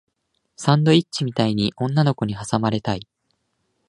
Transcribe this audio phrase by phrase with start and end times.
[0.55, 3.07] サンドイッチみたいに女の子に挟まれたい